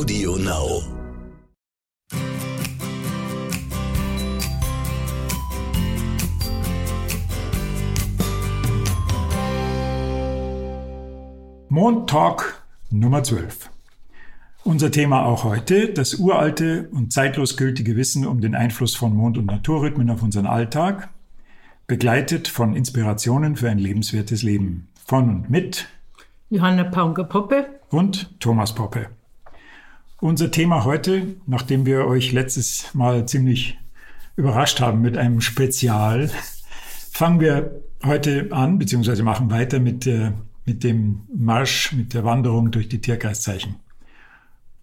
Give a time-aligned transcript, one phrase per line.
[0.00, 0.82] Audio Now.
[11.68, 13.68] Mondtalk Nummer 12.
[14.64, 19.36] Unser Thema auch heute, das uralte und zeitlos gültige Wissen um den Einfluss von Mond-
[19.36, 21.10] und Naturrhythmen auf unseren Alltag,
[21.86, 24.88] begleitet von Inspirationen für ein lebenswertes Leben.
[25.04, 25.88] Von und mit
[26.48, 29.10] Johanna Paunger-Poppe und Thomas Poppe.
[30.20, 33.78] Unser Thema heute, nachdem wir euch letztes Mal ziemlich
[34.36, 36.30] überrascht haben mit einem Spezial,
[37.10, 40.32] fangen wir heute an, beziehungsweise machen weiter mit, äh,
[40.66, 43.76] mit dem Marsch, mit der Wanderung durch die Tierkreiszeichen,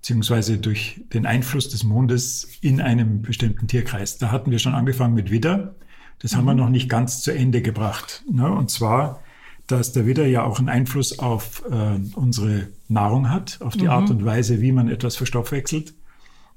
[0.02, 4.18] beziehungsweise durch den Einfluss des Mondes in einem bestimmten Tierkreis.
[4.18, 5.76] Da hatten wir schon angefangen mit Widder.
[6.18, 8.24] Das haben wir noch nicht ganz zu Ende gebracht.
[8.28, 8.52] Ne?
[8.52, 9.22] Und zwar,
[9.68, 13.90] dass der Widder ja auch einen Einfluss auf äh, unsere Nahrung hat, auf die Mhm.
[13.90, 15.94] Art und Weise, wie man etwas verstoffwechselt.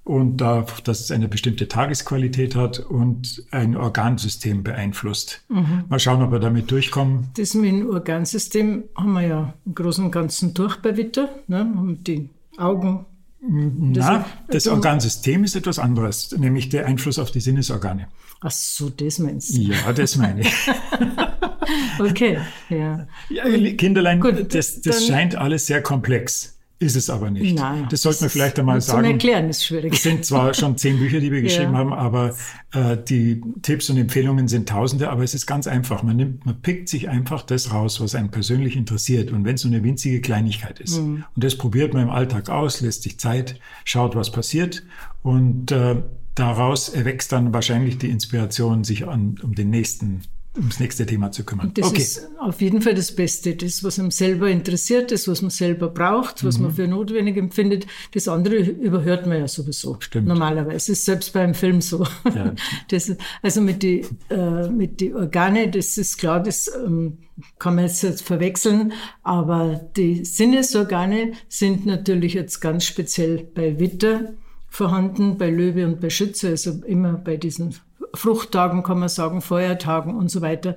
[0.03, 5.43] Und da, dass es eine bestimmte Tagesqualität hat und ein Organsystem beeinflusst.
[5.49, 5.85] Mhm.
[5.89, 7.29] Mal schauen, ob wir damit durchkommen.
[7.37, 11.29] Das mit dem Organsystem haben wir ja im Großen und Ganzen durch bei Witter.
[11.49, 11.59] Ne?
[11.59, 13.05] Haben die Augen.
[13.43, 18.09] Na, das Organsystem ist etwas anderes, nämlich der Einfluss auf die Sinnesorgane.
[18.41, 19.61] Ach so, das meinst du.
[19.63, 20.53] Ja, das meine ich.
[21.99, 23.07] Okay, ja.
[23.29, 23.45] Ja,
[23.77, 26.57] Kinderlein, Gut, das, das scheint alles sehr komplex.
[26.83, 27.59] Ist es aber nicht.
[27.59, 27.89] Nein.
[27.91, 29.11] das sollte man vielleicht einmal Zum sagen.
[29.11, 29.93] Erklären ist schwierig.
[29.93, 31.79] Es sind zwar schon zehn Bücher, die wir geschrieben Ja.
[31.79, 32.35] haben, aber
[32.73, 36.03] äh, die Tipps und Empfehlungen sind tausende, aber es ist ganz einfach.
[36.03, 39.31] Man nimmt, man pickt sich einfach das raus, was einen persönlich interessiert.
[39.31, 40.99] Und wenn es so eine winzige Kleinigkeit ist.
[41.03, 41.25] Mhm.
[41.35, 44.83] Und das probiert man im Alltag aus, lässt sich Zeit, schaut, was passiert.
[45.23, 45.97] Und äh,
[46.35, 50.23] daraus erwächst dann wahrscheinlich die Inspiration, sich an, um den nächsten,
[50.57, 51.71] ums nächste Thema zu kümmern.
[51.75, 53.55] Das ist auf jeden Fall das Beste.
[53.55, 56.65] Das, was einem selber interessiert, das, was man selber braucht, was Mhm.
[56.65, 57.87] man für notwendig empfindet.
[58.13, 59.97] Das andere überhört man ja sowieso.
[60.01, 60.27] Stimmt.
[60.27, 60.77] Normalerweise.
[60.77, 62.05] Es ist selbst beim Film so.
[62.35, 62.55] Ja.
[62.89, 67.19] Das, also mit die, äh, mit die Organe, das ist klar, das ähm,
[67.61, 68.93] kann man jetzt, jetzt verwechseln.
[69.23, 74.35] Aber die Sinnesorgane sind natürlich jetzt ganz speziell bei Witter
[74.69, 77.75] vorhanden, bei Löwe und bei Schütze, also immer bei diesen
[78.15, 80.77] Fruchttagen kann man sagen, Feuertagen und so weiter.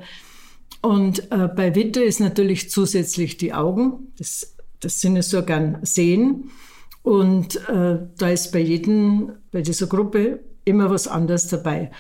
[0.81, 6.51] Und äh, bei Witter ist natürlich zusätzlich die Augen, das, das Sinnesorgan Sehen.
[7.03, 11.91] Und äh, da ist bei jedem, bei dieser Gruppe immer was anderes dabei.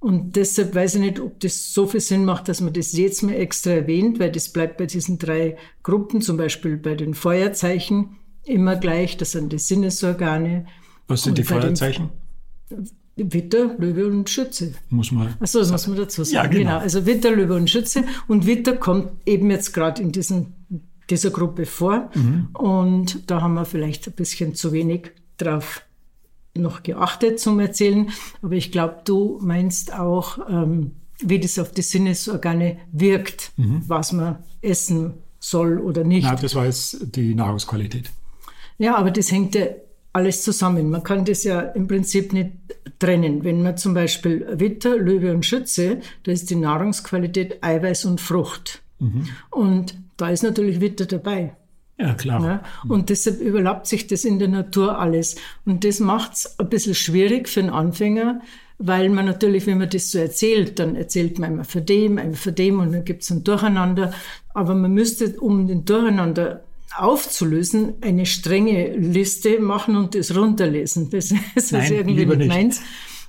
[0.00, 3.22] Und deshalb weiß ich nicht, ob das so viel Sinn macht, dass man das jetzt
[3.22, 8.16] mal extra erwähnt, weil das bleibt bei diesen drei Gruppen, zum Beispiel bei den Feuerzeichen,
[8.44, 9.16] immer gleich.
[9.16, 10.66] Das sind die Sinnesorgane.
[11.08, 12.10] was sind die Feuerzeichen?
[13.18, 14.74] Witter, Löwe und Schütze.
[14.90, 15.34] Muss man.
[15.40, 16.52] Achso, das muss man dazu sagen.
[16.52, 16.78] Ja, genau.
[16.78, 18.04] Also Witter, Löwe und Schütze.
[18.28, 20.54] Und Witter kommt eben jetzt gerade in diesen,
[21.10, 22.10] dieser Gruppe vor.
[22.14, 22.48] Mhm.
[22.54, 25.82] Und da haben wir vielleicht ein bisschen zu wenig drauf
[26.56, 28.10] noch geachtet zum Erzählen.
[28.42, 33.82] Aber ich glaube, du meinst auch, ähm, wie das auf die Sinnesorgane wirkt, Mhm.
[33.86, 36.24] was man essen soll oder nicht.
[36.24, 38.10] Na, das war jetzt die Nahrungsqualität.
[38.78, 39.66] Ja, aber das hängt ja
[40.12, 40.90] alles zusammen.
[40.90, 42.50] Man kann das ja im Prinzip nicht
[42.98, 43.44] trennen.
[43.44, 48.82] Wenn man zum Beispiel Witter, Löwe und Schütze, da ist die Nahrungsqualität Eiweiß und Frucht.
[49.50, 51.54] Und da ist natürlich Witter dabei.
[51.98, 52.44] Ja, klar.
[52.44, 52.62] Ja?
[52.88, 55.36] Und deshalb überlappt sich das in der Natur alles.
[55.64, 58.40] Und das macht es ein bisschen schwierig für einen Anfänger,
[58.78, 62.36] weil man natürlich, wenn man das so erzählt, dann erzählt man einmal für dem, einmal
[62.36, 64.12] für dem und dann gibt es ein Durcheinander.
[64.54, 66.64] Aber man müsste, um den Durcheinander
[66.96, 71.10] aufzulösen, eine strenge Liste machen und das runterlesen.
[71.12, 72.56] Das ist Nein, irgendwie lieber nicht nicht.
[72.56, 72.80] meins.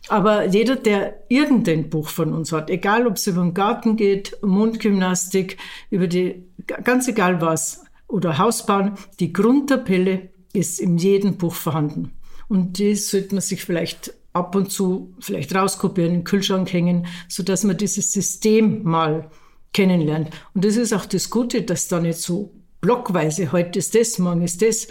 [0.07, 4.37] Aber jeder, der irgendein Buch von uns hat, egal ob es über den Garten geht,
[4.41, 5.57] Mondgymnastik,
[5.91, 6.43] über die,
[6.83, 12.11] ganz egal was, oder Hausbauen, die Grundtabelle ist in jedem Buch vorhanden.
[12.47, 17.05] Und die sollte man sich vielleicht ab und zu vielleicht rauskopieren, in den Kühlschrank hängen,
[17.27, 19.29] so dass man dieses System mal
[19.73, 20.29] kennenlernt.
[20.55, 24.41] Und das ist auch das Gute, dass da nicht so blockweise, heute ist das, morgen
[24.41, 24.87] ist das.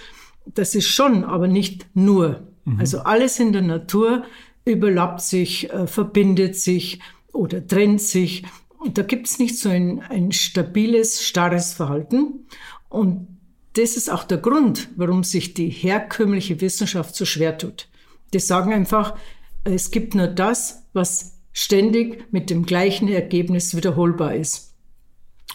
[0.47, 2.49] Das ist schon, aber nicht nur.
[2.79, 4.25] Also alles in der Natur
[4.65, 7.01] überlappt sich, äh, verbindet sich
[7.33, 8.45] oder trennt sich.
[8.79, 12.47] Und da gibt es nicht so ein, ein stabiles, starres Verhalten.
[12.89, 13.27] Und
[13.75, 17.89] das ist auch der Grund, warum sich die herkömmliche Wissenschaft so schwer tut.
[18.33, 19.17] Die sagen einfach,
[19.65, 24.68] es gibt nur das, was ständig mit dem gleichen Ergebnis wiederholbar ist.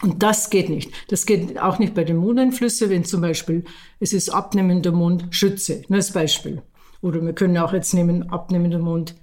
[0.04, 0.92] Und das geht nicht.
[1.08, 3.64] Das geht auch nicht bei den Mondeinflüssen, wenn zum Beispiel
[4.00, 6.60] es ist abnehmender Mond Schütze, nur als Beispiel.
[7.00, 9.14] Oder wir können auch jetzt nehmen abnehmender Mond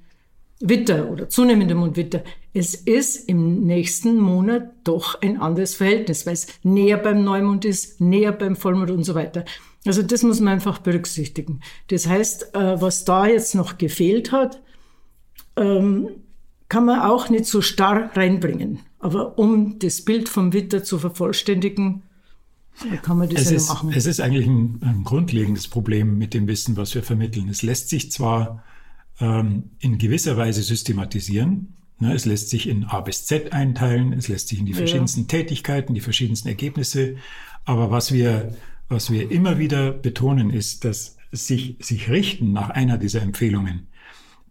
[0.60, 2.24] Witter oder zunehmender Mondwitter,
[2.54, 8.02] es ist im nächsten Monat doch ein anderes Verhältnis, weil es näher beim Neumond ist,
[8.02, 9.46] näher beim Vollmond und so weiter.
[9.86, 11.62] Also das muss man einfach berücksichtigen.
[11.90, 14.62] Das heißt, äh, was da jetzt noch gefehlt hat,
[15.58, 16.10] ähm,
[16.72, 18.80] kann man auch nicht so starr reinbringen.
[19.00, 22.04] Aber um das Bild vom Witter zu vervollständigen,
[23.02, 23.92] kann man das es ja ist, machen.
[23.94, 27.50] Es ist eigentlich ein, ein, grundlegendes Problem mit dem Wissen, was wir vermitteln.
[27.50, 28.64] Es lässt sich zwar
[29.20, 34.30] ähm, in gewisser Weise systematisieren, ne, es lässt sich in A bis Z einteilen, es
[34.30, 35.28] lässt sich in die verschiedensten ja.
[35.28, 37.18] Tätigkeiten, die verschiedensten Ergebnisse,
[37.66, 38.56] aber was wir,
[38.88, 43.88] was wir immer wieder betonen, ist, dass sich, sich richten nach einer dieser Empfehlungen,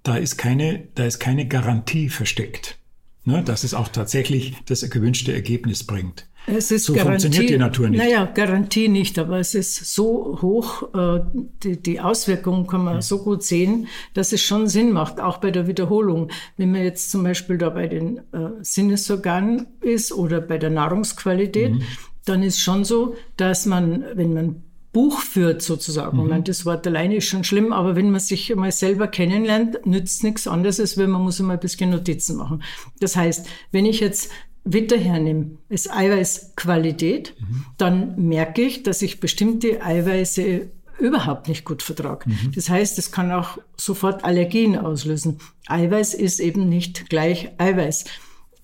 [0.03, 2.79] da ist keine, da ist keine Garantie versteckt,
[3.25, 6.27] ne, dass es auch tatsächlich das gewünschte Ergebnis bringt.
[6.47, 7.99] Es ist so Garantie, funktioniert die Natur nicht.
[7.99, 11.21] Naja, Garantie nicht, aber es ist so hoch, äh,
[11.63, 13.03] die, die Auswirkungen kann man ja.
[13.03, 16.31] so gut sehen, dass es schon Sinn macht, auch bei der Wiederholung.
[16.57, 21.75] Wenn man jetzt zum Beispiel da bei den äh, Sinnesorganen ist oder bei der Nahrungsqualität,
[21.75, 21.83] mhm.
[22.25, 24.63] dann ist schon so, dass man, wenn man
[24.93, 26.19] Buch führt sozusagen.
[26.19, 26.25] Mhm.
[26.25, 29.87] Ich meine, das Wort alleine ist schon schlimm, aber wenn man sich mal selber kennenlernt,
[29.87, 32.63] nützt nichts anderes, als wenn man muss immer ein bisschen Notizen machen.
[32.99, 34.31] Das heißt, wenn ich jetzt
[34.65, 37.65] Witter hernehme, als Eiweißqualität, mhm.
[37.79, 42.29] dann merke ich, dass ich bestimmte Eiweiße überhaupt nicht gut vertrage.
[42.29, 42.53] Mhm.
[42.55, 45.39] Das heißt, es kann auch sofort Allergien auslösen.
[45.67, 48.05] Eiweiß ist eben nicht gleich Eiweiß.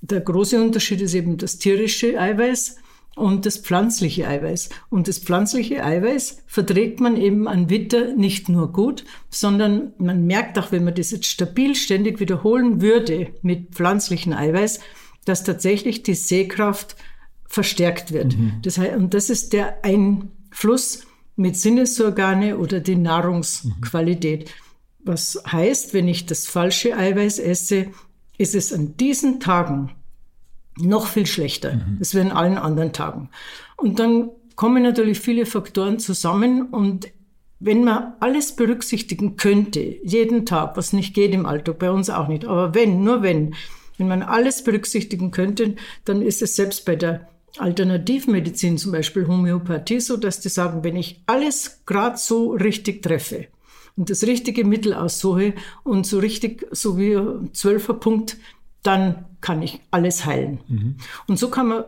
[0.03, 2.77] Der große Unterschied ist eben das tierische Eiweiß
[3.17, 4.69] und das pflanzliche Eiweiß.
[4.91, 10.59] Und das pflanzliche Eiweiß verträgt man eben an Witter nicht nur gut, sondern man merkt
[10.59, 14.81] auch, wenn man das jetzt stabil ständig wiederholen würde mit pflanzlichen Eiweiß,
[15.25, 16.95] dass tatsächlich die Sehkraft
[17.47, 18.37] verstärkt wird.
[18.37, 18.61] Mhm.
[18.63, 24.45] Das heißt, und das ist der Einfluss mit Sinnesorgane oder die Nahrungsqualität.
[24.45, 24.51] Mhm.
[25.05, 27.87] Was heißt, wenn ich das falsche Eiweiß esse,
[28.37, 29.96] ist es an diesen Tagen
[30.77, 31.75] noch viel schlechter.
[31.75, 31.99] Mhm.
[32.01, 33.31] Es wäre an allen anderen Tagen.
[33.77, 37.09] Und dann kommen natürlich viele Faktoren zusammen und
[37.59, 42.29] wenn man alles berücksichtigen könnte, jeden Tag, was nicht geht im Alltag, bei uns auch
[42.29, 43.55] nicht, aber wenn, nur wenn,
[43.97, 50.01] wenn man alles berücksichtigen könnte, dann ist es selbst bei der Alternativmedizin, zum Beispiel Homöopathie,
[50.01, 53.47] so dass die sagen, wenn ich alles gerade so richtig treffe
[53.97, 57.19] und das richtige Mittel aussuche und so richtig, so wie
[57.55, 58.37] zwölfer Punkt,
[58.87, 60.61] dann kann ich alles heilen.
[60.69, 60.97] Mhm.
[61.27, 61.85] Und so kann man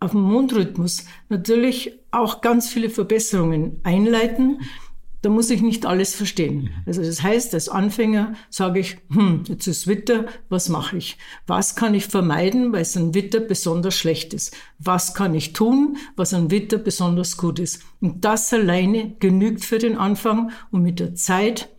[0.00, 4.60] auf dem Mondrhythmus natürlich auch ganz viele Verbesserungen einleiten.
[5.22, 6.64] Da muss ich nicht alles verstehen.
[6.64, 6.70] Mhm.
[6.86, 11.16] Also das heißt, als Anfänger sage ich, hm, jetzt ist Witter, was mache ich?
[11.46, 14.54] Was kann ich vermeiden, weil es ein Witter besonders schlecht ist?
[14.78, 17.82] Was kann ich tun, was ein Witter besonders gut ist?
[18.02, 21.70] Und das alleine genügt für den Anfang und mit der Zeit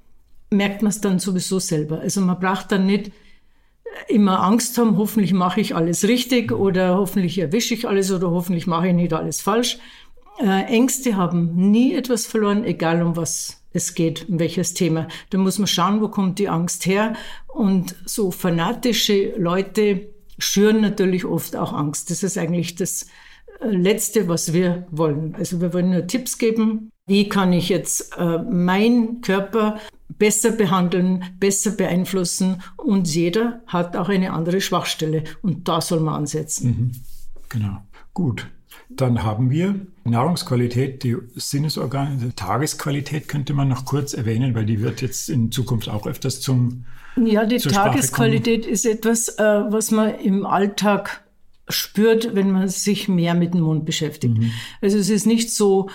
[0.50, 2.00] merkt man es dann sowieso selber.
[2.00, 3.12] Also man braucht dann nicht
[4.08, 8.68] immer Angst haben, hoffentlich mache ich alles richtig oder hoffentlich erwische ich alles oder hoffentlich
[8.68, 9.80] mache ich nicht alles falsch
[10.40, 15.08] äh, Ängste haben nie etwas verloren, egal um was es geht, um welches Thema.
[15.30, 17.14] Da muss man schauen, wo kommt die Angst her.
[17.48, 22.10] Und so fanatische Leute schüren natürlich oft auch Angst.
[22.10, 23.08] Das ist eigentlich das
[23.62, 25.36] äh, Letzte, was wir wollen.
[25.36, 26.90] Also wir wollen nur Tipps geben.
[27.08, 29.80] Wie kann ich jetzt äh, mein Körper
[30.10, 32.64] besser behandeln, besser beeinflussen?
[32.78, 35.24] Und jeder hat auch eine andere Schwachstelle.
[35.44, 36.68] Und da soll man ansetzen.
[36.68, 36.92] Mhm.
[37.50, 37.78] Genau.
[38.14, 38.48] Gut.
[38.90, 44.82] Dann haben wir Nahrungsqualität, die Sinnesorgane, die Tagesqualität könnte man noch kurz erwähnen, weil die
[44.82, 46.86] wird jetzt in Zukunft auch öfters zum
[47.16, 51.25] Ja, die Tagesqualität ist etwas, äh, was man im Alltag
[51.68, 54.38] spürt, wenn man sich mehr mit dem Mond beschäftigt.
[54.38, 54.52] Mhm.
[54.82, 55.90] Also es ist nicht so,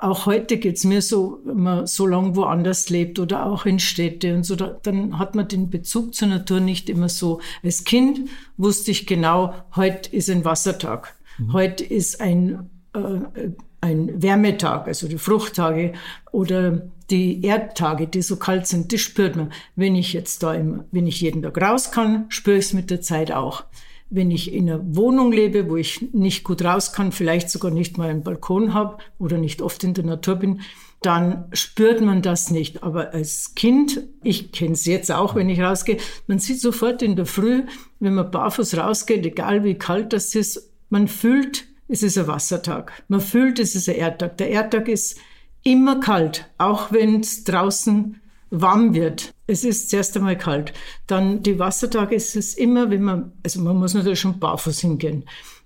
[0.00, 4.34] auch heute geht's mir so, wenn man so lange woanders lebt oder auch in Städte
[4.34, 7.40] und so, da, dann hat man den Bezug zur Natur nicht immer so.
[7.62, 11.14] Als Kind wusste ich genau, heute ist ein Wassertag.
[11.38, 11.52] Mhm.
[11.52, 13.50] Heute ist ein, äh,
[13.82, 15.92] ein Wärmetag, also die Fruchttage
[16.32, 19.52] oder die Erdtage, die so kalt sind, die spürt man.
[19.76, 22.90] Wenn ich jetzt da im, wenn ich jeden Tag raus kann, spüre ich es mit
[22.90, 23.64] der Zeit auch.
[24.10, 27.96] Wenn ich in einer Wohnung lebe, wo ich nicht gut raus kann, vielleicht sogar nicht
[27.96, 30.60] mal einen Balkon habe oder nicht oft in der Natur bin,
[31.02, 32.82] dann spürt man das nicht.
[32.82, 37.16] Aber als Kind, ich kenne es jetzt auch, wenn ich rausgehe, man sieht sofort in
[37.16, 37.62] der Früh,
[38.00, 43.04] wenn man barfuß rausgeht, egal wie kalt das ist, man fühlt, es ist ein Wassertag.
[43.08, 44.36] Man fühlt, es ist ein Erdtag.
[44.38, 45.18] Der Erdtag ist
[45.62, 48.19] immer kalt, auch wenn es draußen
[48.50, 49.32] warm wird.
[49.46, 50.72] Es ist zuerst einmal kalt.
[51.06, 55.24] Dann die Wassertage ist es immer, wenn man, also man muss natürlich schon barfuß hingehen,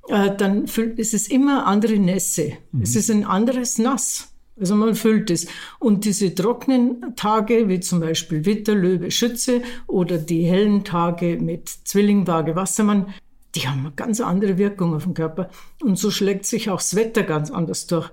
[0.09, 2.53] äh, dann fühlt, ist es immer andere Nässe.
[2.73, 2.83] Mhm.
[2.83, 4.31] Es ist ein anderes Nass.
[4.59, 5.47] Also man füllt es.
[5.81, 11.69] Und diese trockenen Tage, wie zum Beispiel Witter, Löwe, Schütze oder die hellen Tage mit
[11.69, 13.13] Zwilling, Waage, Wassermann,
[13.55, 15.51] die haben eine ganz andere Wirkung auf den Körper.
[15.83, 18.11] Und so schlägt sich auch das Wetter ganz anders durch.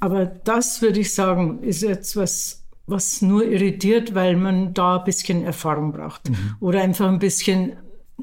[0.00, 2.61] Aber das würde ich sagen, ist jetzt was,
[2.92, 6.30] was nur irritiert, weil man da ein bisschen Erfahrung braucht.
[6.30, 6.56] Mhm.
[6.60, 7.72] Oder einfach ein bisschen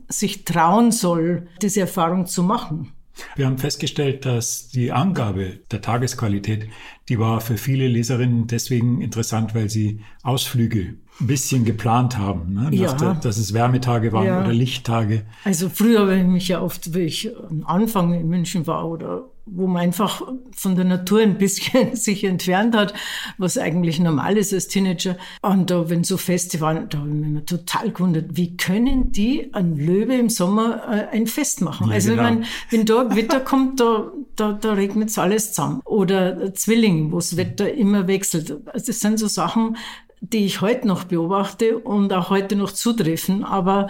[0.08, 2.94] sich trauen soll, diese Erfahrung zu machen.
[3.36, 6.70] Wir haben festgestellt, dass die Angabe der Tagesqualität,
[7.10, 12.70] die war für viele Leserinnen deswegen interessant, weil sie Ausflüge ein bisschen geplant haben, ne?
[12.72, 12.94] ja.
[12.94, 14.42] Der, dass es Wärmetage waren ja.
[14.42, 15.24] oder Lichttage.
[15.44, 19.26] Also früher habe ich mich ja oft, wie ich am Anfang in München war oder
[19.52, 20.22] wo man einfach
[20.52, 22.94] von der Natur ein bisschen sich entfernt hat,
[23.38, 25.18] was eigentlich normal ist als Teenager.
[25.42, 29.54] Und da, wenn so Feste waren, da habe ich mich total gewundert, wie können die
[29.54, 31.88] an Löwe im Sommer äh, ein Fest machen?
[31.88, 32.24] Ja, also genau.
[32.24, 35.82] wenn, wenn da Wetter kommt, da, da, da regnet alles zusammen.
[35.86, 38.52] Oder Zwilling, wo das Wetter immer wechselt.
[38.68, 39.78] Also das sind so Sachen,
[40.22, 43.44] die ich heute noch beobachte und auch heute noch zutreffen.
[43.44, 43.90] Aber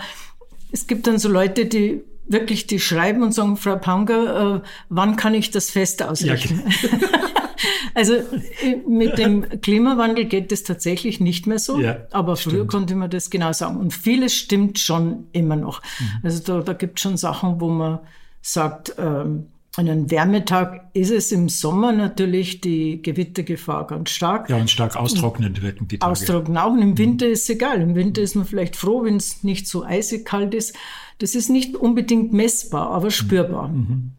[0.71, 5.15] es gibt dann so Leute, die wirklich, die schreiben und sagen, Frau Panger, äh, wann
[5.15, 6.61] kann ich das Fest ausrichten?
[6.65, 6.89] Ja,
[7.95, 12.71] also äh, mit dem Klimawandel geht es tatsächlich nicht mehr so, ja, aber früher stimmt.
[12.71, 13.77] konnte man das genau sagen.
[13.77, 15.81] Und vieles stimmt schon immer noch.
[15.99, 16.05] Mhm.
[16.23, 17.99] Also da, da gibt es schon Sachen, wo man
[18.41, 24.49] sagt, ähm, an einem Wärmetag ist es im Sommer natürlich die Gewittergefahr ganz stark.
[24.49, 26.11] Ja, und stark austrocknend wirken die Tage.
[26.11, 26.71] Austrocknen auch.
[26.71, 27.33] Und im Winter mhm.
[27.33, 27.81] ist es egal.
[27.81, 30.75] Im Winter ist man vielleicht froh, wenn es nicht so eisig kalt ist.
[31.19, 33.67] Das ist nicht unbedingt messbar, aber spürbar.
[33.69, 33.77] Mhm.
[33.77, 34.11] mhm.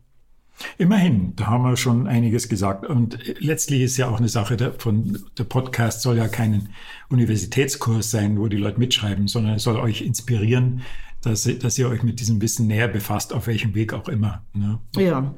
[0.77, 2.85] Immerhin, da haben wir schon einiges gesagt.
[2.85, 6.69] Und letztlich ist ja auch eine Sache der, von, der Podcast soll ja kein
[7.09, 10.83] Universitätskurs sein, wo die Leute mitschreiben, sondern es soll euch inspirieren,
[11.23, 14.45] dass, dass ihr euch mit diesem Wissen näher befasst, auf welchem Weg auch immer.
[14.53, 14.79] Ne?
[14.97, 15.35] Ja.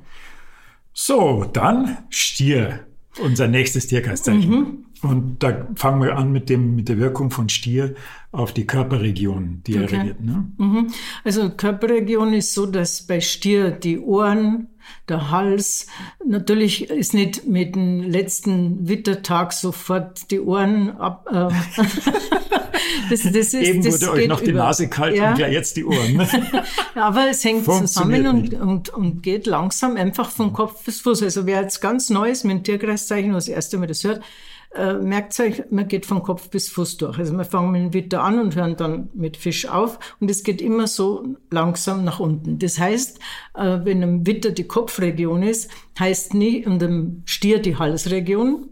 [0.92, 2.86] So, dann Stier,
[3.20, 4.50] unser nächstes Tierkreiszeichen.
[4.50, 4.86] Mhm.
[5.02, 7.94] Und da fangen wir an mit, dem, mit der Wirkung von Stier
[8.30, 9.82] auf die Körperregion, die okay.
[9.82, 10.20] er regiert.
[10.20, 10.48] Ne?
[10.58, 10.92] Mhm.
[11.24, 14.68] Also Körperregion ist so, dass bei Stier die Ohren,
[15.08, 15.88] der Hals,
[16.24, 21.26] natürlich ist nicht mit dem letzten Wittertag sofort die Ohren ab.
[21.32, 21.48] Äh,
[23.10, 25.32] das, das ist, Eben wurde euch noch die Nase kalt ja.
[25.32, 26.26] und ja jetzt die Ohren.
[26.94, 31.22] aber es hängt zusammen und, und, und geht langsam einfach von Kopf bis Fuß.
[31.22, 34.22] Also wer jetzt ganz Neues mit dem Tierkreiszeichen, das erste Mal das hört,
[34.74, 37.18] äh, merkt euch, man geht von Kopf bis Fuß durch.
[37.18, 40.42] Also wir fangen mit dem Witter an und hören dann mit Fisch auf und es
[40.42, 42.58] geht immer so langsam nach unten.
[42.58, 43.18] Das heißt,
[43.54, 48.70] äh, wenn im Witter die Kopfregion ist, heißt nie und im Stier die Halsregion,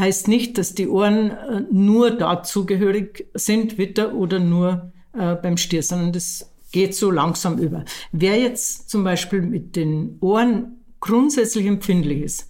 [0.00, 5.82] heißt nicht, dass die Ohren äh, nur dazugehörig sind, Witter oder nur äh, beim Stier,
[5.82, 7.84] sondern das geht so langsam über.
[8.12, 12.48] Wer jetzt zum Beispiel mit den Ohren grundsätzlich empfindlich ist,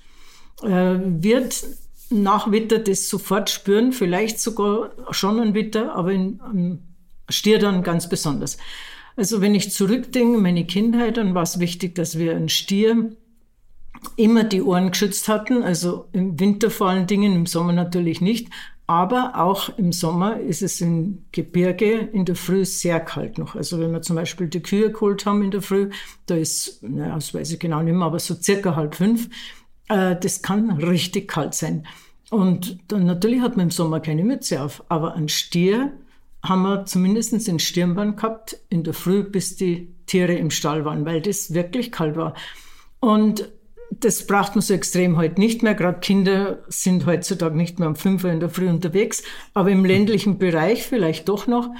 [0.63, 1.65] äh, wird
[2.11, 6.79] nach Witter das sofort spüren, vielleicht sogar schon ein Witter, aber in, um
[7.29, 8.59] Stier dann ganz besonders.
[9.17, 13.13] Also wenn ich zurückdenke, meine Kindheit, dann war es wichtig, dass wir einen Stier
[14.17, 18.49] immer die Ohren geschützt hatten, also im Winter vor allen Dingen, im Sommer natürlich nicht.
[18.87, 23.55] Aber auch im Sommer ist es im Gebirge in der Früh sehr kalt noch.
[23.55, 25.91] Also wenn wir zum Beispiel die Kühe geholt haben in der Früh,
[26.27, 29.29] da ist, naja, das weiß ich genau nicht mehr, aber so circa halb fünf,
[29.89, 31.87] äh, das kann richtig kalt sein.
[32.31, 35.93] Und dann natürlich hat man im Sommer keine Mütze auf, aber ein Stier
[36.43, 41.05] haben wir zumindest in Stirnband gehabt in der Früh, bis die Tiere im Stall waren,
[41.05, 42.35] weil das wirklich kalt war.
[42.99, 43.49] Und
[43.91, 45.75] das braucht man so extrem heute nicht mehr.
[45.75, 49.23] Gerade Kinder sind heutzutage nicht mehr um fünf Uhr in der Früh unterwegs,
[49.55, 51.71] aber im ländlichen Bereich vielleicht doch noch.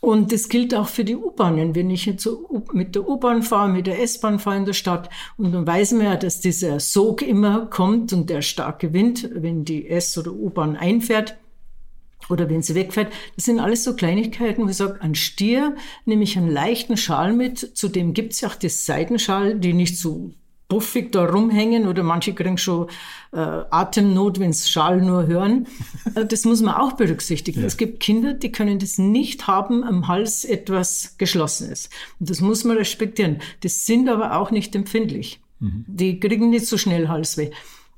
[0.00, 1.76] Und das gilt auch für die U-Bahnen.
[1.76, 2.28] Wenn ich jetzt
[2.72, 6.06] mit der U-Bahn fahre, mit der S-Bahn fahre in der Stadt, und dann weiß man
[6.06, 10.76] ja, dass dieser Sog immer kommt und der starke Wind, wenn die S- oder U-Bahn
[10.76, 11.36] einfährt,
[12.28, 13.12] oder wenn sie wegfährt.
[13.36, 17.32] Das sind alles so Kleinigkeiten, wo ich sage, ein Stier nehme ich einen leichten Schal
[17.32, 17.76] mit.
[17.76, 20.32] Zudem gibt es ja auch die Seidenschal, die nicht so
[20.68, 22.88] buffig da rumhängen oder manche kriegen schon
[23.32, 25.66] äh, Atemnot, wenn sie Schal nur hören.
[26.14, 27.60] Äh, das muss man auch berücksichtigen.
[27.60, 27.66] Ja.
[27.66, 31.90] Es gibt Kinder, die können das nicht haben, am Hals etwas Geschlossenes.
[32.18, 33.38] Und das muss man respektieren.
[33.60, 35.40] Das sind aber auch nicht empfindlich.
[35.60, 35.84] Mhm.
[35.86, 37.50] Die kriegen nicht so schnell Halsweh.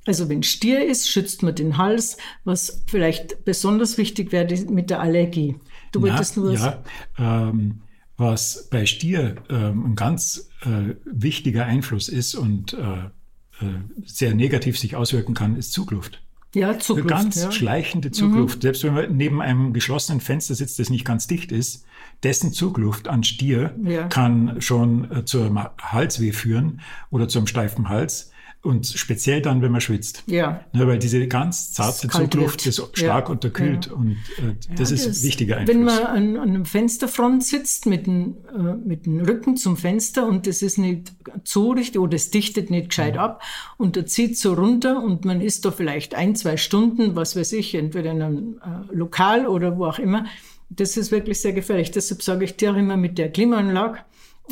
[0.06, 2.18] Also wenn Stier ist, schützt man den Hals.
[2.44, 5.56] Was vielleicht besonders wichtig wäre mit der Allergie.
[5.92, 6.83] Du wolltest nur ja,
[7.18, 7.80] ähm,
[8.16, 14.78] was bei Stier ähm, ein ganz äh, wichtiger Einfluss ist und äh, äh, sehr negativ
[14.78, 16.21] sich auswirken kann, ist Zugluft.
[16.54, 17.09] Ja, Zugluft.
[17.09, 17.50] Ganz ja.
[17.50, 18.59] schleichende Zugluft.
[18.59, 18.62] Mhm.
[18.62, 21.85] Selbst wenn man neben einem geschlossenen Fenster sitzt, das nicht ganz dicht ist,
[22.23, 24.06] dessen Zugluft an Stier ja.
[24.06, 26.80] kann schon äh, zum Halsweh führen
[27.11, 28.30] oder zum steifen Hals.
[28.64, 30.25] Und speziell dann, wenn man schwitzt.
[30.26, 30.64] Ja.
[30.73, 33.33] Ne, weil diese ganz zarte Zugluft ist stark ja.
[33.33, 33.87] unterkühlt.
[33.88, 33.92] Ja.
[33.92, 35.76] Und äh, das ja, ist das, wichtiger Einfluss.
[35.76, 40.26] Wenn man an, an einem Fensterfront sitzt mit dem, äh, mit dem Rücken zum Fenster
[40.26, 41.12] und das ist nicht
[41.44, 43.42] zu richtig oder es dichtet nicht gescheit ab
[43.76, 47.52] und der zieht so runter und man ist da vielleicht ein, zwei Stunden, was weiß
[47.52, 50.25] ich, entweder in einem äh, Lokal oder wo auch immer.
[50.71, 51.90] Das ist wirklich sehr gefährlich.
[51.90, 53.99] Deshalb sage ich dir auch immer mit der Klimaanlage,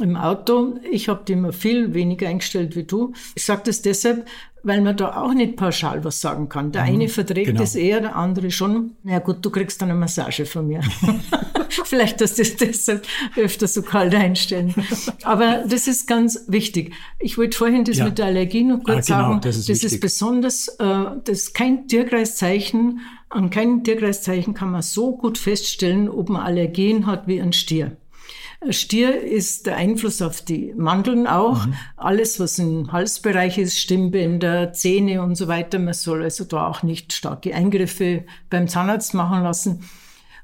[0.00, 0.78] im Auto.
[0.90, 3.12] Ich habe die immer viel weniger eingestellt wie du.
[3.34, 4.26] Ich sage das deshalb,
[4.62, 6.72] weil man da auch nicht pauschal was sagen kann.
[6.72, 7.62] Der mhm, eine verträgt genau.
[7.62, 8.92] es eher, der andere schon.
[9.02, 10.80] Na gut, du kriegst dann eine Massage von mir.
[11.84, 13.06] Vielleicht, dass das deshalb
[13.36, 14.74] öfter so kalt einstellen.
[15.22, 16.94] Aber das ist ganz wichtig.
[17.18, 18.04] Ich wollte vorhin das ja.
[18.04, 19.40] mit der Allergie noch kurz ah, genau, sagen.
[19.42, 23.00] Das ist, das ist besonders, äh, das ist kein Tierkreiszeichen.
[23.28, 27.96] An keinem Tierkreiszeichen kann man so gut feststellen, ob man Allergien hat wie ein Stier.
[28.70, 31.66] Stier ist der Einfluss auf die Mandeln auch.
[31.66, 31.74] Mhm.
[31.96, 35.78] Alles, was im Halsbereich ist, Stimmbänder, Zähne und so weiter.
[35.78, 39.84] Man soll also da auch nicht starke Eingriffe beim Zahnarzt machen lassen.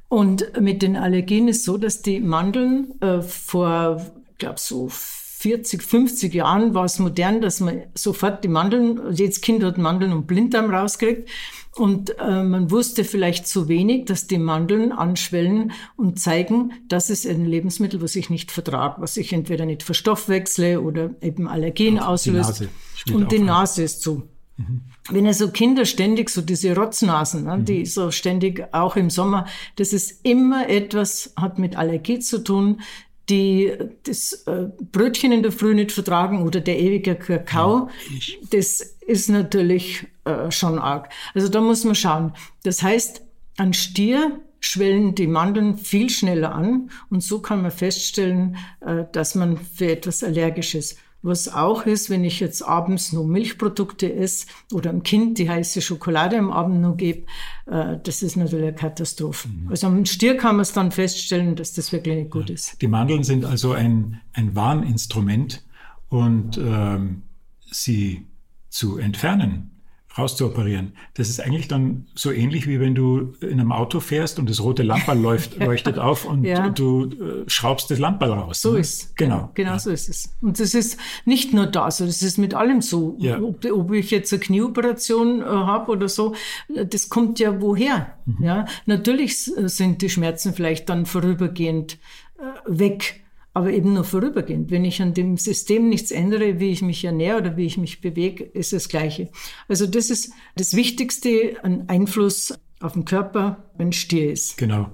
[0.09, 5.83] Und mit den Allergien ist so, dass die Mandeln äh, vor, ich glaube so 40,
[5.83, 10.27] 50 Jahren war es modern, dass man sofort die Mandeln, jedes Kind hat Mandeln und
[10.27, 11.29] Blinddarm rauskriegt.
[11.75, 17.27] Und äh, man wusste vielleicht zu wenig, dass die Mandeln anschwellen und zeigen, das ist
[17.27, 22.09] ein Lebensmittel, was ich nicht vertrage, was ich entweder nicht verstoffwechsle oder eben Allergen Auch
[22.09, 22.65] auslöst.
[23.07, 24.25] Die und die Nase ist zu.
[24.57, 24.83] Mhm.
[25.11, 27.65] Wenn also Kinder ständig so diese Rotznasen, ne, mhm.
[27.65, 29.47] die so ständig auch im Sommer,
[29.77, 32.81] das ist immer etwas, hat mit Allergie zu tun,
[33.29, 33.73] die
[34.05, 39.31] das äh, Brötchen in der Früh nicht vertragen oder der ewige Kakao, ja, das ist
[39.31, 41.09] natürlich äh, schon arg.
[41.35, 42.33] Also da muss man schauen.
[42.63, 43.23] Das heißt,
[43.57, 49.35] an Stier schwellen die Mandeln viel schneller an und so kann man feststellen, äh, dass
[49.35, 50.99] man für etwas allergisch ist.
[51.23, 55.81] Was auch ist, wenn ich jetzt abends nur Milchprodukte esse oder einem Kind die heiße
[55.81, 57.27] Schokolade am Abend noch gebe,
[57.67, 59.49] äh, das ist natürlich eine Katastrophe.
[59.49, 59.71] Mhm.
[59.71, 62.81] Also am Stier kann man es dann feststellen, dass das wirklich nicht gut ist.
[62.83, 65.65] Die Mandeln sind also ein, ein Warninstrument
[66.09, 67.23] und ähm,
[67.71, 68.27] sie
[68.69, 69.79] zu entfernen
[70.19, 70.93] rauszuoperieren.
[71.15, 74.61] Das ist eigentlich dann so ähnlich wie wenn du in einem Auto fährst und das
[74.61, 76.69] rote Lamperl läuft, leuchtet auf und ja.
[76.71, 78.61] du äh, schraubst das Lamperl raus.
[78.61, 78.81] So ne?
[78.81, 79.51] ist genau.
[79.55, 79.79] Genau ja.
[79.79, 80.37] so ist es.
[80.41, 83.17] Und das ist nicht nur das, das ist mit allem so.
[83.19, 83.41] Ja.
[83.41, 86.35] Ob, ob, ich jetzt eine Knieoperation äh, habe oder so,
[86.69, 88.15] das kommt ja woher.
[88.27, 88.45] Mhm.
[88.45, 91.99] Ja, natürlich sind die Schmerzen vielleicht dann vorübergehend
[92.39, 93.23] äh, weg
[93.55, 94.71] aber eben nur vorübergehend.
[94.71, 98.01] Wenn ich an dem System nichts ändere, wie ich mich ernähre oder wie ich mich
[98.01, 99.31] bewege, ist das Gleiche.
[99.69, 104.57] Also das ist das Wichtigste an Einfluss auf den Körper, wenn Stier ist.
[104.57, 104.91] Genau.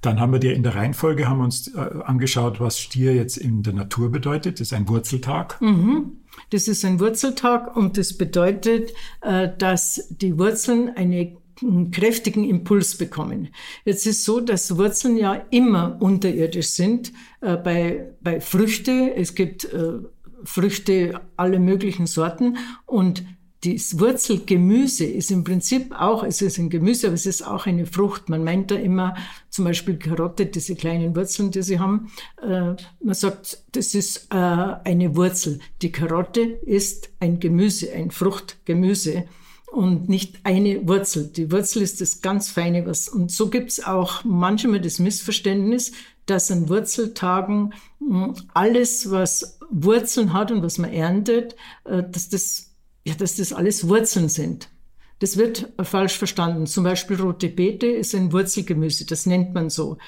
[0.00, 3.36] Dann haben wir dir in der Reihenfolge haben wir uns äh, angeschaut, was Stier jetzt
[3.36, 4.60] in der Natur bedeutet.
[4.60, 5.60] Das ist ein Wurzeltag.
[5.60, 6.12] Mhm.
[6.50, 12.96] Das ist ein Wurzeltag und das bedeutet, äh, dass die Wurzeln eine einen kräftigen Impuls
[12.96, 13.48] bekommen.
[13.84, 17.12] Jetzt ist so, dass Wurzeln ja immer unterirdisch sind.
[17.40, 19.98] Äh, bei, bei Früchte, es gibt äh,
[20.44, 23.24] Früchte alle möglichen Sorten und
[23.64, 27.86] das Wurzelgemüse ist im Prinzip auch, es ist ein Gemüse, aber es ist auch eine
[27.86, 28.28] Frucht.
[28.28, 29.16] Man meint da immer
[29.48, 32.12] zum Beispiel Karotte, diese kleinen Wurzeln, die sie haben.
[32.40, 35.60] Äh, man sagt, das ist äh, eine Wurzel.
[35.82, 39.24] Die Karotte ist ein Gemüse, ein Fruchtgemüse
[39.76, 41.28] und nicht eine Wurzel.
[41.28, 43.08] Die Wurzel ist das ganz Feine was.
[43.08, 45.92] Und so gibt's auch manchmal das Missverständnis,
[46.24, 52.74] dass an Wurzeltagen hm, alles, was Wurzeln hat und was man erntet, äh, dass das,
[53.04, 54.70] ja, dass das alles Wurzeln sind.
[55.18, 56.66] Das wird falsch verstanden.
[56.66, 59.98] Zum Beispiel rote Beete ist ein Wurzelgemüse, das nennt man so.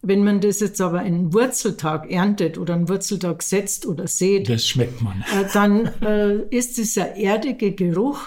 [0.00, 4.66] Wenn man das jetzt aber einen Wurzeltag erntet oder einen Wurzeltag setzt oder sät, das
[4.66, 5.24] schmeckt man.
[5.36, 8.20] Äh, dann äh, ist dieser erdige Geruch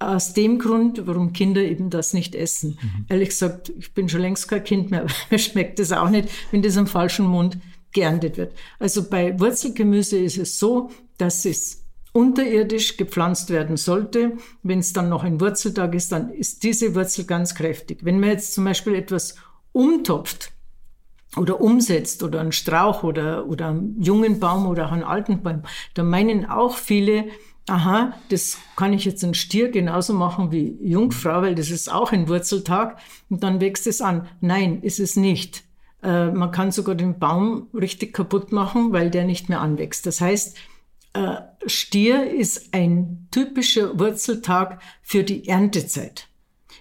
[0.00, 2.78] aus dem Grund, warum Kinder eben das nicht essen.
[2.80, 3.06] Mhm.
[3.08, 6.28] Ehrlich gesagt, ich bin schon längst kein Kind mehr, aber mir schmeckt das auch nicht,
[6.50, 7.58] wenn das am falschen Mund
[7.92, 8.54] geerntet wird.
[8.78, 14.32] Also bei Wurzelgemüse ist es so, dass es unterirdisch gepflanzt werden sollte.
[14.62, 17.98] Wenn es dann noch ein Wurzeltag ist, dann ist diese Wurzel ganz kräftig.
[18.02, 19.36] Wenn man jetzt zum Beispiel etwas
[19.72, 20.52] umtopft,
[21.36, 25.62] oder umsetzt oder einen Strauch oder, oder einen jungen Baum oder einen alten Baum,
[25.94, 27.26] da meinen auch viele,
[27.70, 32.12] aha, das kann ich jetzt ein Stier genauso machen wie Jungfrau, weil das ist auch
[32.12, 34.28] ein Wurzeltag und dann wächst es an.
[34.40, 35.64] Nein, ist es nicht.
[36.02, 40.06] Äh, man kann sogar den Baum richtig kaputt machen, weil der nicht mehr anwächst.
[40.06, 40.56] Das heißt,
[41.12, 46.28] äh, Stier ist ein typischer Wurzeltag für die Erntezeit.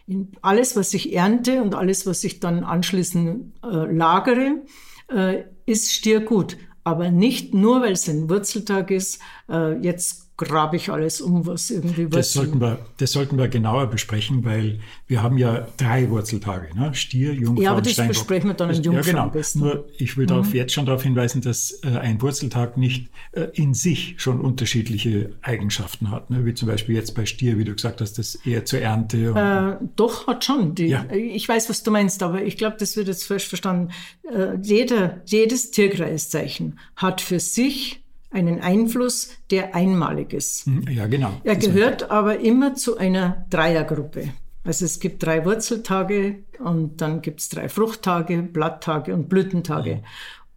[0.08, 4.64] In alles, was ich ernte und alles, was ich dann anschließend äh, lagere,
[5.10, 6.58] äh, ist Stier gut.
[6.84, 11.70] Aber nicht nur, weil es ein Wurzeltag ist, äh, jetzt grabe ich alles um, was
[11.70, 12.10] irgendwie Wurzeln.
[12.12, 16.96] Das sollten, wir, das sollten wir genauer besprechen, weil wir haben ja drei Wurzeltage, ne?
[16.96, 18.16] Stier, Jungfrau Ja, aber das Steinbock.
[18.16, 19.24] besprechen wir dann in Das- Ja, Jungfrau genau.
[19.24, 19.60] am besten.
[19.60, 23.74] Nur ich will darauf jetzt schon darauf hinweisen, dass äh, ein Wurzeltag nicht äh, in
[23.74, 26.30] sich schon unterschiedliche Eigenschaften hat.
[26.30, 26.46] Ne?
[26.46, 29.78] Wie zum Beispiel jetzt bei Stier, wie du gesagt hast, das eher zur Ernte.
[29.82, 30.74] Äh, doch, hat schon.
[30.76, 31.06] Die, Ja.
[31.12, 33.92] Ich weiß, was du meinst, aber ich glaube, das wird jetzt falsch verstanden.
[34.34, 40.68] Äh, jeder, jedes Tierkreiszeichen hat für sich einen Einfluss, der einmalig ist.
[40.90, 41.32] ja, genau.
[41.44, 44.30] Er gehört aber immer zu einer Dreiergruppe.
[44.64, 50.04] Also es gibt drei Wurzeltage und dann gibt es drei Fruchttage, Blatttage und Blütentage.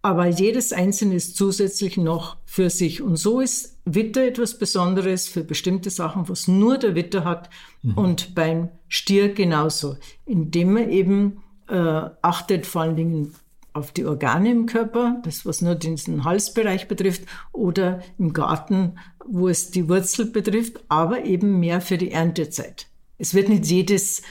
[0.03, 3.01] Aber jedes einzelne ist zusätzlich noch für sich.
[3.01, 7.51] Und so ist Witter etwas Besonderes für bestimmte Sachen, was nur der Witter hat.
[7.95, 11.75] Und beim Stier genauso, indem er eben äh,
[12.21, 13.35] achtet vor allen Dingen
[13.73, 19.49] auf die Organe im Körper, das was nur diesen Halsbereich betrifft, oder im Garten, wo
[19.49, 22.87] es die Wurzel betrifft, aber eben mehr für die Erntezeit.
[23.19, 24.23] Es wird nicht jedes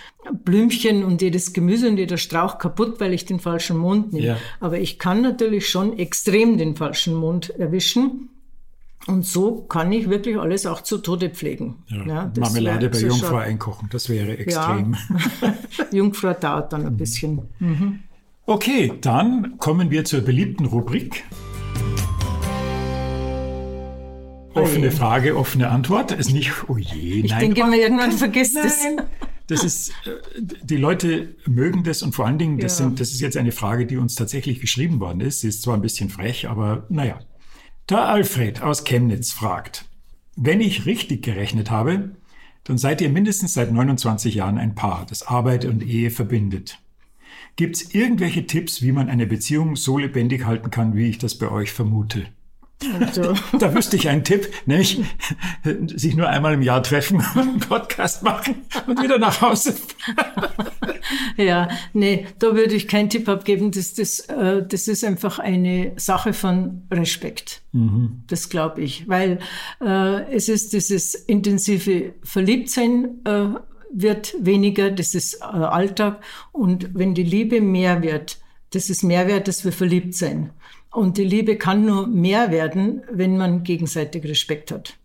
[0.44, 4.26] Blümchen und jedes Gemüse und jeder Strauch kaputt, weil ich den falschen Mond nehme.
[4.26, 4.38] Ja.
[4.60, 8.30] Aber ich kann natürlich schon extrem den falschen Mond erwischen.
[9.08, 11.78] Und so kann ich wirklich alles auch zu Tode pflegen.
[11.88, 14.96] Ja, das Marmelade bei so Jungfrau einkochen, das wäre extrem.
[15.92, 17.42] Jungfrau dauert dann ein bisschen.
[18.46, 21.24] Okay, dann kommen wir zur beliebten Rubrik.
[24.54, 24.92] Offene.
[24.92, 26.12] Frage, offene Antwort.
[26.12, 27.40] Ist nicht, oh je, Ich nein.
[27.40, 28.86] denke immer, irgendwann vergisst es.
[29.48, 30.12] Das ist, äh,
[30.64, 32.86] die Leute mögen das und vor allen Dingen, das, Ja.
[32.86, 35.42] sind, das ist jetzt eine Frage, die uns tatsächlich geschrieben worden ist.
[35.42, 37.20] Sie ist zwar ein bisschen frech, aber naja.
[37.90, 39.86] Der Alfred aus Chemnitz fragt,
[40.36, 42.12] wenn ich richtig gerechnet habe,
[42.64, 46.78] dann seid ihr mindestens seit 29 Jahren ein Paar, das Arbeit und Ehe verbindet.
[47.56, 51.36] Gibt es irgendwelche Tipps, wie man eine Beziehung so lebendig halten kann, wie ich das
[51.38, 52.28] bei euch vermute?
[53.00, 55.00] Also, Da wüsste ich einen Tipp, nämlich
[55.96, 58.56] sich nur einmal im Jahr treffen, einen Podcast machen
[58.88, 59.76] und wieder nach Hause.
[61.38, 63.72] ja, nee, da würde ich keinen Tipp abgeben.
[63.72, 67.62] Das, das, äh, das ist einfach eine Sache von Respekt.
[68.28, 69.40] Das glaube ich, weil
[69.80, 73.46] äh, es ist dieses intensive Verliebtsein äh,
[73.94, 76.22] wird weniger, das ist äh, Alltag.
[76.52, 78.38] Und wenn die Liebe mehr wird,
[78.72, 80.52] das ist mehr wert, dass wir verliebt sein.
[80.92, 84.98] Und die Liebe kann nur mehr werden, wenn man gegenseitig Respekt hat.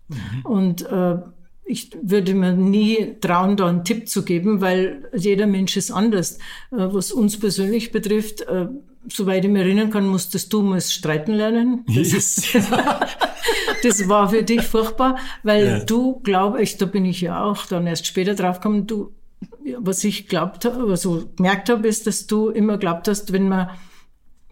[0.44, 1.16] Und äh,
[1.64, 6.38] ich würde mir nie trauen, da einen Tipp zu geben, weil jeder Mensch ist anders.
[6.70, 8.66] Äh, was uns persönlich betrifft, äh,
[9.10, 11.84] soweit ich mich erinnern kann, musstest du mal streiten lernen.
[11.86, 12.54] Das, ist,
[13.82, 15.78] das war für dich furchtbar, weil Ja.
[15.84, 19.12] du, glaube ich, da bin ich ja auch dann erst später draufgekommen, du,
[19.78, 23.70] was ich glaubt habe, also gemerkt habe, ist, dass du immer glaubt hast, wenn man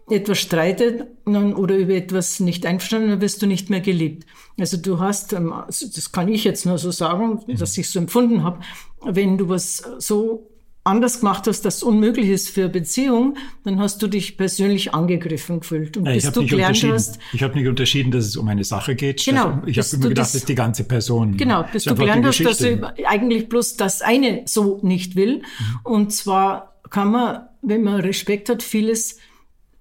[0.07, 4.27] etwas streitet oder über etwas nicht einverstanden, dann wirst du nicht mehr geliebt.
[4.59, 7.97] Also du hast, ähm, also das kann ich jetzt nur so sagen, dass ich so
[7.99, 8.59] empfunden habe,
[9.03, 10.47] wenn du was so
[10.85, 15.97] anders gemacht hast, das unmöglich ist für Beziehung, dann hast du dich persönlich angegriffen gefühlt.
[15.97, 18.37] Und Ja, ich bis habe du nicht, gelernt hast, Ich hab nicht unterschieden, dass es
[18.37, 19.25] um eine Sache geht.
[19.25, 21.35] Genau, Ich bis habe immer gedacht, das- ist die ganze Person.
[21.37, 25.41] Genau, bis du gelernt hast, dass du eigentlich bloß das eine so nicht will.
[25.83, 29.17] Und zwar kann man, wenn man Respekt hat, vieles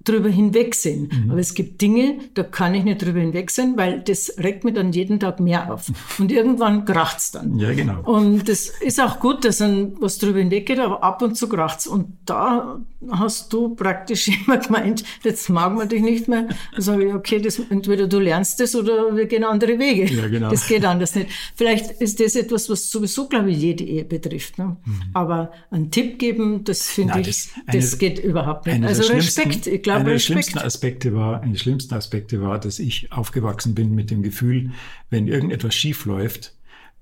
[0.04, 1.08] drüber hinwegsehen.
[1.24, 1.30] Mhm.
[1.30, 4.92] Aber es gibt Dinge, da kann ich nicht drüber hinwegsehen, weil das regt mir dann
[4.92, 5.86] jeden Tag mehr auf.
[6.18, 7.58] Und irgendwann kracht's dann.
[7.58, 8.00] Ja, genau.
[8.02, 11.86] Und das ist auch gut, dass dann was drüber hinweggeht, aber ab und zu kracht's.
[11.86, 16.48] Und da hast du praktisch immer gemeint, jetzt mag man dich nicht mehr.
[16.72, 20.04] Dann sage ich, okay, das, entweder du lernst das oder wir gehen andere Wege.
[20.12, 20.50] Ja, genau.
[20.50, 21.28] Das geht anders nicht.
[21.54, 24.58] Vielleicht ist das etwas, was sowieso, glaube ich, jede Ehe betrifft.
[24.58, 24.76] Ne?
[25.14, 27.20] Aber einen Tipp geben, das finde Mhm.
[27.20, 28.84] Ich, das- das, eine- geht überhaupt nicht.
[28.84, 32.78] Also Respekt, ich glaube einer der schlimmsten Aspekte war, einer der schlimmsten Aspekte war, dass
[32.78, 34.70] ich aufgewachsen bin mit dem Gefühl,
[35.10, 36.54] wenn irgendetwas schief läuft,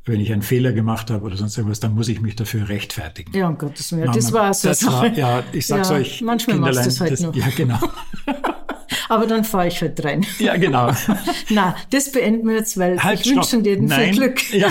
[0.05, 3.37] wenn ich einen Fehler gemacht habe oder sonst irgendwas, dann muss ich mich dafür rechtfertigen.
[3.37, 4.11] Ja, um Gottes Willen.
[4.12, 5.07] Das war eine das war.
[5.12, 6.20] Ja, ich sag's Ja, euch.
[6.22, 7.35] manchmal machst du es halt das, noch.
[7.35, 7.78] Ja, genau.
[9.09, 10.26] Aber dann fahre ich halt rein.
[10.38, 10.90] Ja, genau.
[11.50, 14.11] Na, das beenden wir jetzt, weil Halt, ich wünsche dir viel.
[14.12, 14.52] Glück.
[14.52, 14.68] Ja.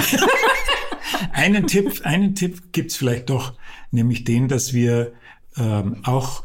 [1.33, 3.53] einen Tipp, einen Tipp gibt's vielleicht doch,
[3.91, 5.13] nämlich den, dass wir
[5.57, 6.43] ähm, auch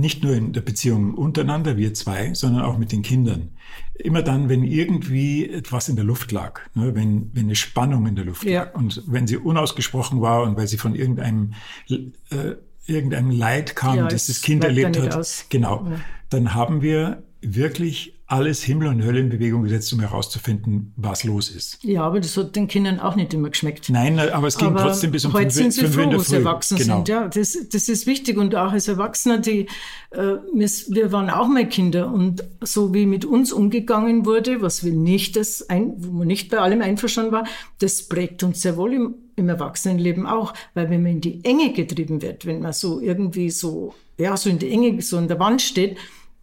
[0.00, 3.50] nicht nur in der Beziehung untereinander, wir zwei, sondern auch mit den Kindern.
[3.94, 8.16] Immer dann, wenn irgendwie etwas in der Luft lag, ne, wenn, wenn eine Spannung in
[8.16, 8.64] der Luft Ja.
[8.64, 11.52] lag und wenn sie unausgesprochen war und weil sie von irgendeinem,
[11.88, 12.54] äh,
[12.86, 15.46] irgendeinem Leid kam, Ja, das das Kind ja erlebt hat, aus.
[15.50, 15.86] genau,
[16.30, 21.50] dann haben wir wirklich alles Himmel und Hölle in Bewegung gesetzt, um herauszufinden, was los
[21.50, 21.82] ist.
[21.82, 23.90] Ja, aber das hat den Kindern auch nicht immer geschmeckt.
[23.90, 26.36] Nein, aber es ging aber trotzdem bis um heute fünf, sind sie froh, wo sie
[26.36, 26.96] erwachsen genau.
[26.96, 27.08] sind.
[27.08, 28.38] Ja, das, das ist wichtig.
[28.38, 29.66] Und auch als Erwachsener, die,
[30.10, 32.12] äh, wir waren auch mal Kinder.
[32.12, 36.50] Und so wie mit uns umgegangen wurde, was wir nicht, das ein, wo man nicht
[36.50, 37.44] bei allem einverstanden war,
[37.80, 40.54] das prägt uns sehr wohl im, im Erwachsenenleben auch.
[40.74, 44.48] Weil wenn man in die Enge getrieben wird, wenn man so irgendwie so, ja, so
[44.48, 45.98] in die Enge, so an der Wand steht,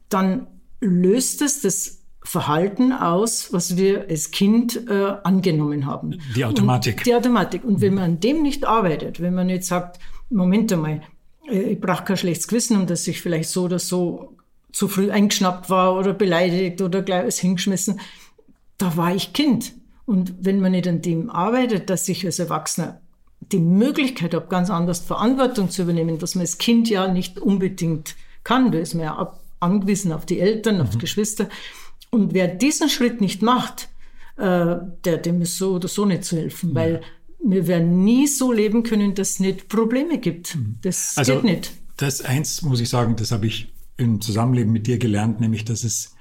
[0.10, 0.47] dann
[0.80, 6.20] löst es das Verhalten aus, was wir als Kind äh, angenommen haben.
[6.36, 6.98] Die Automatik.
[6.98, 7.63] Und die Automatik.
[7.63, 11.02] Und wenn man an dem nicht arbeitet, wenn man jetzt sagt, Moment einmal,
[11.50, 14.36] äh, ich brauche kein schlechtes Gewissen, um dass ich vielleicht so oder so
[14.74, 18.00] zu früh eingeschnappt war oder beleidigt oder gleich alles hingeschmissen,
[18.78, 19.74] da war ich Kind.
[20.06, 23.02] Und wenn man nicht an dem arbeitet, dass ich als Erwachsener
[23.40, 28.16] die Möglichkeit habe, ganz anders Verantwortung zu übernehmen, was man als Kind ja nicht unbedingt
[28.44, 31.02] kann, da ist man ja ab angewiesen auf die Eltern, auf die mhm.
[31.02, 31.50] Geschwister.
[32.10, 33.89] Und wer diesen Schritt nicht macht,
[34.38, 37.02] äh, der, dem ist so oder so nicht zu helfen, weil
[37.43, 40.56] wir werden nie so leben können, dass es nicht Probleme gibt.
[40.56, 40.78] Mhm.
[40.82, 41.72] Das also, geht nicht.
[41.98, 45.84] Das eins muss ich sagen, das habe ich im Zusammenleben mit dir gelernt, nämlich dass
[45.84, 46.15] es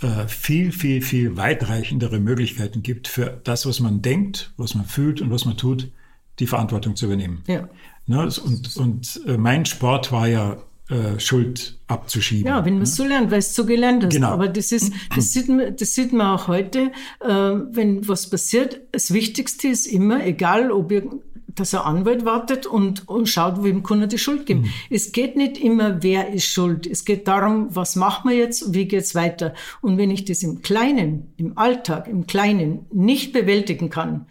[0.00, 5.20] äh, viel, viel, viel weitreichendere Möglichkeiten gibt für das, was man denkt, was man fühlt
[5.20, 5.90] und was man tut,
[6.38, 7.42] die Verantwortung zu übernehmen.
[7.46, 7.68] Ja.
[8.06, 12.46] Ne, und, und äh, mein Sport war ja äh, Schuld abzuschieben.
[12.46, 14.12] Ja, wenn man es so lernt, weil es so gelernt ist.
[14.12, 14.28] Genau.
[14.28, 18.80] Aber das ist, das sieht man, das sieht man auch heute, äh, wenn was passiert.
[18.92, 21.04] Das Wichtigste ist immer, egal ob ihr
[21.54, 24.62] dass er Anwalt wartet und, und schaut, wem kann er die Schuld geben.
[24.62, 24.70] Mhm.
[24.90, 26.86] Es geht nicht immer, wer ist schuld.
[26.86, 29.54] Es geht darum, was machen wir jetzt, wie geht's weiter.
[29.80, 34.26] Und wenn ich das im Kleinen, im Alltag, im Kleinen nicht bewältigen kann,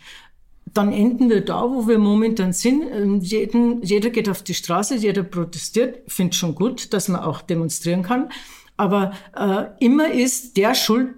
[0.73, 2.83] dann enden wir da, wo wir momentan sind.
[2.91, 5.99] Ähm, jeden, jeder geht auf die Straße, jeder protestiert.
[6.07, 8.29] Ich finde schon gut, dass man auch demonstrieren kann.
[8.77, 11.13] Aber äh, immer ist der Schuld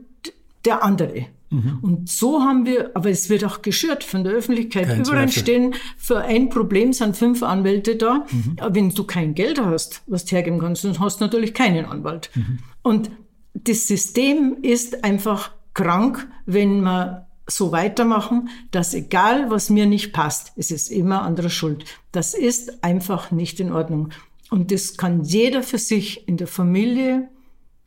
[0.65, 1.27] der andere.
[1.49, 1.79] Mhm.
[1.81, 4.87] Und so haben wir, aber es wird auch geschürt von der Öffentlichkeit.
[4.87, 5.41] Kein Überall Zweifel.
[5.41, 8.25] stehen für ein Problem sind fünf Anwälte da.
[8.31, 8.57] Mhm.
[8.71, 12.31] Wenn du kein Geld hast, was du hergeben kannst, dann hast du natürlich keinen Anwalt.
[12.33, 12.59] Mhm.
[12.81, 13.11] Und
[13.53, 20.53] das System ist einfach krank, wenn man so weitermachen, dass egal, was mir nicht passt,
[20.55, 21.85] es ist immer anderer Schuld.
[22.11, 24.09] Das ist einfach nicht in Ordnung.
[24.49, 27.29] Und das kann jeder für sich in der Familie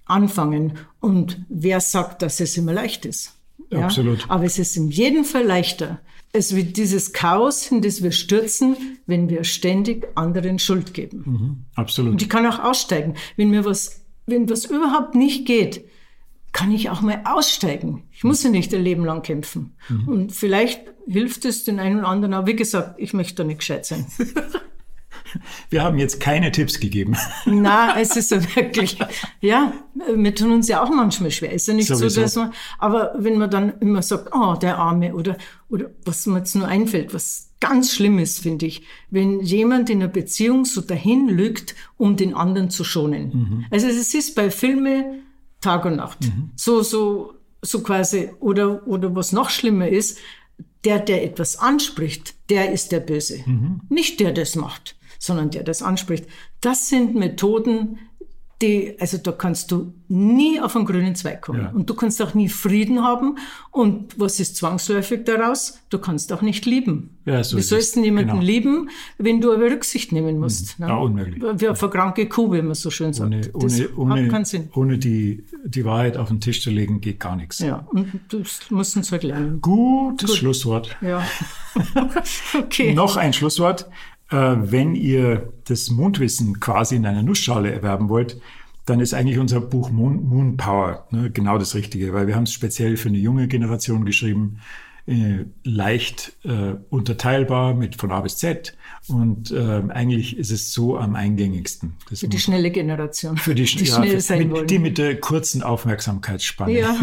[0.05, 0.75] anfangen.
[1.01, 3.35] Und wer sagt, dass es immer leicht ist?
[3.71, 3.85] Ja?
[3.85, 4.29] Absolut.
[4.29, 6.01] Aber es ist in jedem Fall leichter.
[6.33, 11.23] Es wird dieses Chaos, in das wir stürzen, wenn wir ständig anderen Schuld geben.
[11.25, 12.13] Mhm, absolut.
[12.13, 13.15] Und ich kann auch aussteigen.
[13.37, 15.85] Wenn mir was, wenn was überhaupt nicht geht,
[16.57, 18.05] kann ich auch mal aussteigen.
[18.13, 19.77] Ich muss ja nicht ein Leben lang kämpfen.
[19.91, 20.09] Mhm.
[20.09, 22.33] Und vielleicht hilft es den einen oder anderen.
[22.33, 24.07] Aber wie gesagt, ich möchte da nicht gescheit sein.
[25.69, 27.15] Wir haben jetzt keine Tipps gegeben.
[27.45, 28.97] Na, es ist ja wirklich,
[29.41, 29.73] ja,
[30.15, 31.53] wir tun uns ja auch manchmal schwer.
[31.53, 32.09] Es ist ja nicht Sowieso.
[32.09, 35.37] so, dass man, aber wenn man dann immer sagt, oh, der Arme oder,
[35.69, 40.01] oder was mir jetzt nur einfällt, was ganz schlimm ist, finde ich, wenn jemand in
[40.01, 43.31] einer Beziehung so dahin lügt, um den anderen zu schonen.
[43.33, 43.65] Mhm.
[43.71, 45.26] Also es ist bei Filmen,
[45.61, 46.23] Tag und Nacht.
[46.23, 46.51] Mhm.
[46.57, 50.19] So, so, so quasi, oder, oder was noch schlimmer ist,
[50.85, 53.43] der, der etwas anspricht, der ist der Böse.
[53.45, 53.81] Mhm.
[53.89, 56.27] Nicht der, der es macht, sondern der, der es anspricht.
[56.61, 57.99] Das sind Methoden,
[58.63, 61.61] die, also da kannst du nie auf einen grünen Zweig kommen.
[61.61, 61.71] Ja.
[61.71, 63.37] Und du kannst auch nie Frieden haben.
[63.71, 65.79] Und was ist zwangsläufig daraus?
[65.91, 67.19] Du kannst auch nicht lieben.
[67.27, 68.43] Ja, so Wie sollst du jemanden genau.
[68.43, 68.89] lieben,
[69.19, 70.79] wenn du aber Rücksicht nehmen musst?
[70.79, 70.87] Mhm.
[70.87, 70.91] Ne?
[70.91, 71.43] Ja, unmöglich.
[71.57, 73.31] Wie auf eine kranke Kuh, wie man so schön sagt.
[73.53, 77.59] Ohne, ohne, ohne, ohne die, die Wahrheit auf den Tisch zu legen, geht gar nichts.
[77.59, 79.61] Ja, und das muss uns halt lernen.
[79.61, 80.39] Gutes Gut.
[80.39, 80.97] Schlusswort.
[81.03, 81.23] Ja.
[82.59, 82.95] okay.
[82.95, 83.87] Noch ein Schlusswort.
[84.31, 88.41] Äh, wenn ihr das Mondwissen quasi in einer Nussschale erwerben wollt,
[88.87, 92.45] dann ist eigentlich unser Buch Moon, Moon Power ne, genau das Richtige, weil wir haben
[92.45, 94.61] es speziell für eine junge Generation geschrieben,
[95.07, 98.77] äh, leicht äh, unterteilbar mit von A bis Z
[99.09, 101.95] und äh, eigentlich ist es so am eingängigsten.
[102.11, 103.37] Das für die schnelle Generation.
[103.37, 104.67] Für die, die ja, schnell sein mit, wollen.
[104.67, 106.73] Die mit der kurzen Aufmerksamkeitsspanne.
[106.73, 106.97] Ja.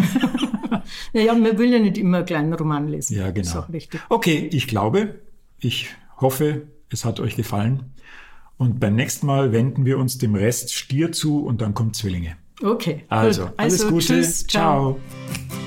[1.14, 3.18] naja, man will ja nicht immer einen kleinen Roman lesen.
[3.18, 3.66] Ja, genau.
[4.10, 5.22] Okay, ich glaube,
[5.60, 7.93] ich hoffe, es hat euch gefallen.
[8.58, 12.38] Und beim nächsten Mal wenden wir uns dem Rest Stier zu und dann kommt Zwillinge.
[12.62, 13.03] Okay.
[13.10, 14.06] Also, alles also, Gute.
[14.06, 14.91] Tschüss, ciao.
[14.91, 15.62] Audio